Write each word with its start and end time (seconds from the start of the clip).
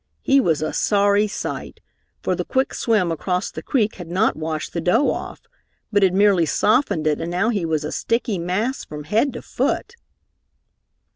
He 0.23 0.39
was 0.41 0.63
a 0.63 0.73
sorry 0.73 1.27
sight, 1.27 1.79
for 2.23 2.33
the 2.33 2.43
quick 2.43 2.73
swim 2.73 3.11
across 3.11 3.51
the 3.51 3.61
creek 3.61 3.97
had 3.97 4.07
not 4.09 4.35
washed 4.35 4.73
the 4.73 4.81
dough 4.81 5.11
off, 5.11 5.41
but 5.91 6.01
had 6.01 6.15
merely 6.15 6.47
softened 6.47 7.05
it 7.05 7.21
and 7.21 7.29
now 7.29 7.49
he 7.49 7.65
was 7.65 7.83
a 7.83 7.91
sticky 7.91 8.39
mass 8.39 8.83
from 8.83 9.03
head 9.03 9.31
to 9.33 9.43
foot. 9.43 9.93